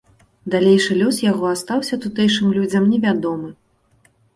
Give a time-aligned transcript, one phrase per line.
[0.53, 3.57] Далейшы лёс яго астаўся тутэйшым людзям невядомы.